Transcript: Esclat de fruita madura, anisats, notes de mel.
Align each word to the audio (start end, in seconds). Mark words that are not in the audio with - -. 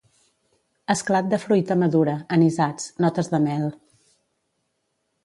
Esclat 0.93 1.27
de 1.33 1.39
fruita 1.43 1.77
madura, 1.81 2.15
anisats, 2.37 2.87
notes 3.05 3.29
de 3.35 3.41
mel. 3.45 3.69